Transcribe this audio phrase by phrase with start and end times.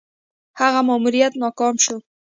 [0.59, 1.95] هغه ماموریت ناکام شو.